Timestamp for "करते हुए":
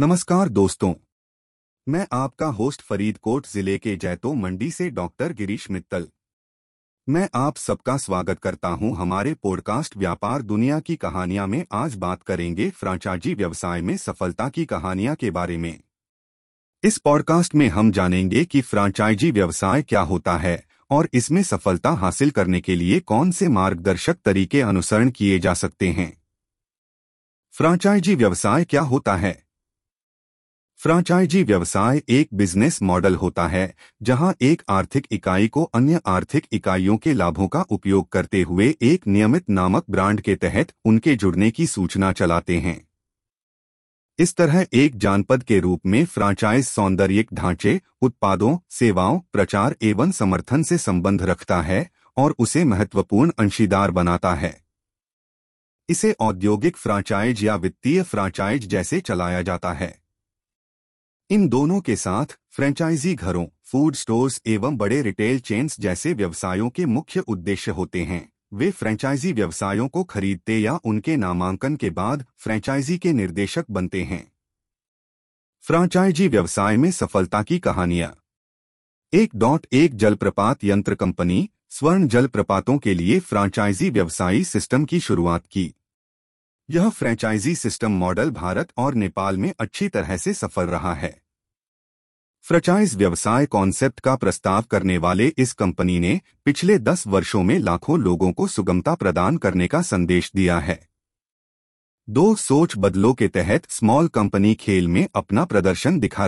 38.08-38.66